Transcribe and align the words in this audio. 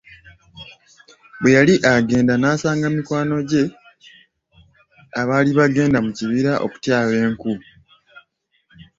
Bwe 1.39 1.49
yali 1.57 1.75
agenda 1.93 2.33
n'asanga 2.37 2.85
mikwano 2.95 3.35
gye 3.49 3.63
abaali 5.21 5.51
bagenda 5.59 5.97
mu 6.05 6.11
kibira 6.17 6.51
okutyaba 6.65 7.13
enku. 7.25 7.53